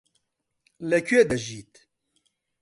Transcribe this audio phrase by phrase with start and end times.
[0.89, 1.73] لەکوێ دژیت؟